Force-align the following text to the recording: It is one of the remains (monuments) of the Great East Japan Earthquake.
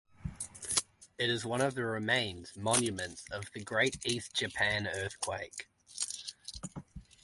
It 1.19 1.29
is 1.29 1.45
one 1.45 1.61
of 1.61 1.75
the 1.75 1.85
remains 1.85 2.57
(monuments) 2.57 3.23
of 3.29 3.51
the 3.53 3.63
Great 3.63 4.03
East 4.03 4.33
Japan 4.33 4.87
Earthquake. 4.87 5.67